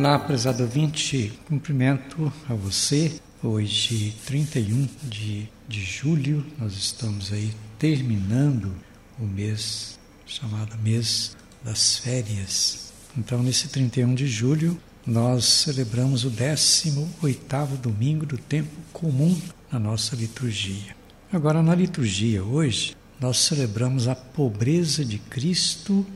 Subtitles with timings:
[0.00, 3.20] Olá, prezado ouvinte, cumprimento a você.
[3.42, 8.74] Hoje, 31 de, de julho, nós estamos aí terminando
[9.18, 12.94] o mês chamado mês das férias.
[13.14, 19.38] Então, nesse 31 de julho, nós celebramos o 18º domingo do tempo comum
[19.70, 20.96] na nossa liturgia.
[21.30, 26.06] Agora, na liturgia hoje, nós celebramos a pobreza de Cristo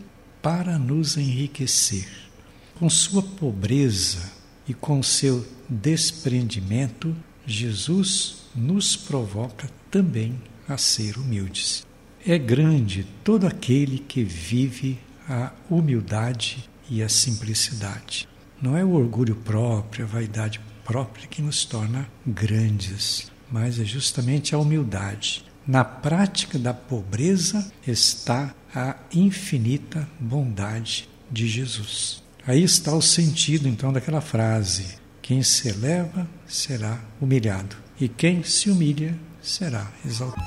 [0.41, 2.25] para nos enriquecer.
[2.74, 4.33] Com sua pobreza
[4.69, 7.14] e com seu desprendimento,
[7.47, 11.87] Jesus nos provoca também a ser humildes.
[12.27, 18.28] É grande todo aquele que vive a humildade e a simplicidade.
[18.60, 24.55] Não é o orgulho próprio, a vaidade própria que nos torna grandes, mas é justamente
[24.55, 25.45] a humildade.
[25.66, 32.23] Na prática da pobreza está a infinita bondade de Jesus.
[32.47, 38.70] Aí está o sentido então daquela frase: quem se eleva será humilhado, e quem se
[38.70, 40.45] humilha será exaltado.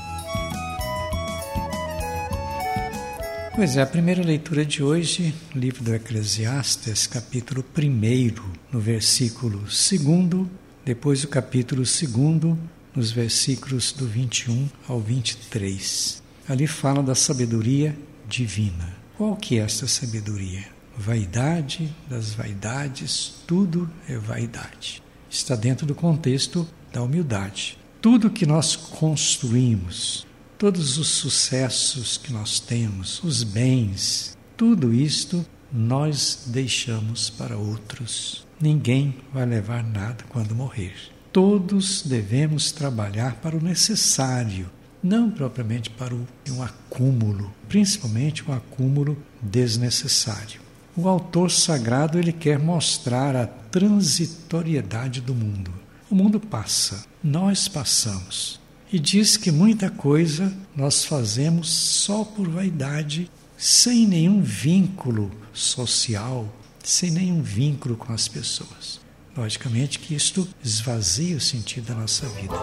[3.56, 10.48] Pois é, a primeira leitura de hoje, livro do Eclesiastes, capítulo 1, no versículo 2,
[10.86, 12.58] depois o capítulo 2,
[12.96, 16.22] nos versículos do 21 ao 23.
[16.48, 17.98] Ali fala da sabedoria
[18.30, 18.96] divina.
[19.18, 20.77] Qual que é esta sabedoria?
[21.00, 25.04] Vaidade das vaidades, tudo é vaidade.
[25.30, 27.78] Está dentro do contexto da humildade.
[28.02, 30.26] Tudo que nós construímos,
[30.58, 38.48] todos os sucessos que nós temos, os bens, tudo isto nós deixamos para outros.
[38.60, 40.96] Ninguém vai levar nada quando morrer.
[41.32, 44.68] Todos devemos trabalhar para o necessário,
[45.04, 50.67] não propriamente para o, um acúmulo, principalmente um acúmulo desnecessário.
[50.98, 55.72] O autor sagrado ele quer mostrar a transitoriedade do mundo.
[56.10, 58.60] O mundo passa, nós passamos
[58.92, 66.52] e diz que muita coisa nós fazemos só por vaidade, sem nenhum vínculo social,
[66.84, 69.00] sem nenhum vínculo com as pessoas.
[69.36, 72.56] Logicamente que isto esvazia o sentido da nossa vida.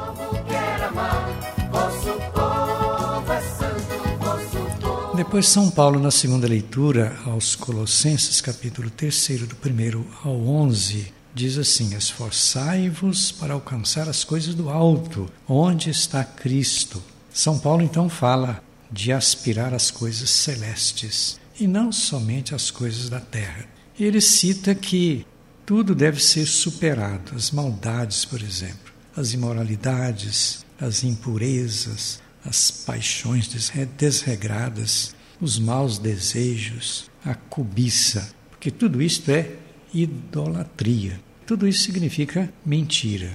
[5.25, 11.57] Depois São Paulo, na segunda leitura aos Colossenses, capítulo 3, do 1 ao 11, diz
[11.57, 17.03] assim: Esforçai-vos para alcançar as coisas do alto, onde está Cristo.
[17.33, 23.19] São Paulo então fala de aspirar às coisas celestes e não somente às coisas da
[23.19, 23.65] terra.
[23.99, 25.27] Ele cita que
[25.65, 33.49] tudo deve ser superado, as maldades, por exemplo, as imoralidades, as impurezas, as paixões
[33.97, 39.53] desregradas, os maus desejos, a cobiça, porque tudo isto é
[39.93, 41.21] idolatria.
[41.47, 43.31] Tudo isso significa mentira.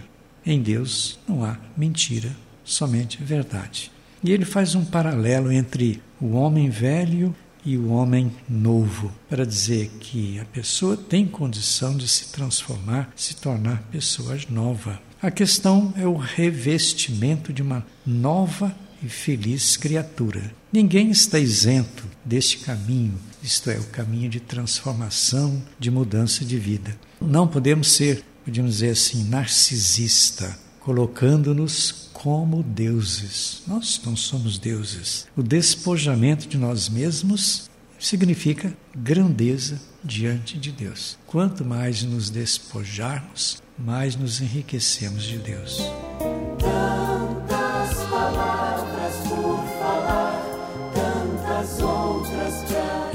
[0.46, 3.92] Em Deus não há mentira, somente verdade.
[4.24, 9.90] E ele faz um paralelo entre o homem velho e o homem novo, para dizer
[10.00, 15.00] que a pessoa tem condição de se transformar, se tornar pessoa nova.
[15.22, 20.54] A questão é o revestimento de uma nova e feliz criatura.
[20.72, 26.96] Ninguém está isento deste caminho, isto é, o caminho de transformação, de mudança de vida.
[27.22, 33.64] Não podemos ser, podemos dizer assim, narcisista, colocando-nos como deuses.
[33.68, 35.28] Nós não somos deuses.
[35.36, 41.18] O despojamento de nós mesmos significa grandeza diante de Deus.
[41.28, 45.80] Quanto mais nos despojarmos, mais nos enriquecemos de Deus.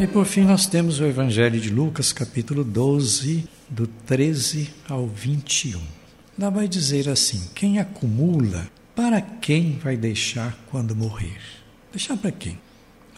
[0.04, 5.80] E por fim nós temos o Evangelho de Lucas, capítulo 12, do 13 ao 21.
[6.38, 11.40] Lá vai dizer assim: quem acumula, para quem vai deixar quando morrer?
[11.90, 12.58] Deixar para quem?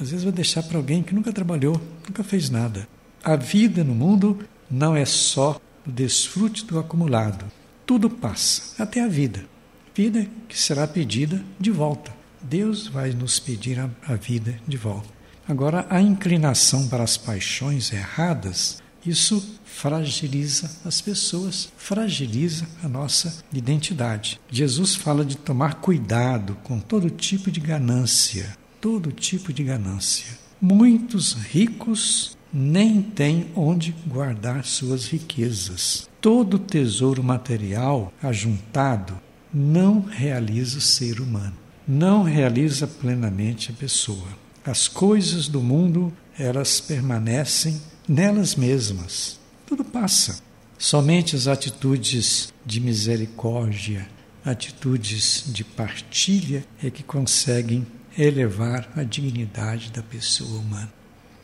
[0.00, 1.74] Às vezes vai deixar para alguém que nunca trabalhou,
[2.06, 2.86] nunca fez nada.
[3.24, 4.38] A vida no mundo
[4.70, 7.46] não é só o desfrute do acumulado.
[7.84, 9.44] Tudo passa, até a vida.
[9.92, 12.12] Vida que será pedida de volta.
[12.40, 15.15] Deus vai nos pedir a, a vida de volta.
[15.48, 24.40] Agora, a inclinação para as paixões erradas, isso fragiliza as pessoas, fragiliza a nossa identidade.
[24.50, 30.36] Jesus fala de tomar cuidado com todo tipo de ganância, todo tipo de ganância.
[30.60, 36.08] Muitos ricos nem têm onde guardar suas riquezas.
[36.20, 39.20] Todo tesouro material ajuntado
[39.54, 41.56] não realiza o ser humano,
[41.86, 44.45] não realiza plenamente a pessoa.
[44.66, 49.38] As coisas do mundo, elas permanecem nelas mesmas.
[49.64, 50.40] Tudo passa.
[50.76, 54.08] Somente as atitudes de misericórdia,
[54.44, 57.86] atitudes de partilha é que conseguem
[58.18, 60.92] elevar a dignidade da pessoa humana.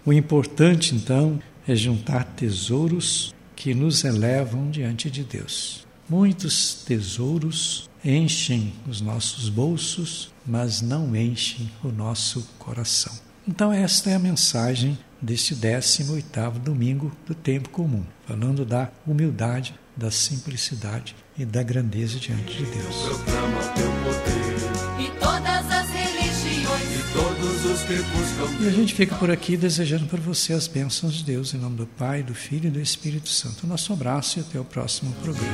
[0.04, 5.86] O importante, então, é juntar tesouros que nos elevam diante de Deus.
[6.12, 13.14] Muitos tesouros enchem os nossos bolsos, mas não enchem o nosso coração.
[13.48, 20.10] Então, esta é a mensagem deste 18º domingo do tempo comum, falando da humildade, da
[20.10, 23.06] simplicidade e da grandeza diante de Deus.
[28.60, 31.76] E a gente fica por aqui desejando para você as bênçãos de Deus em nome
[31.76, 33.66] do Pai, do Filho e do Espírito Santo.
[33.66, 35.52] Nosso abraço e até o próximo programa.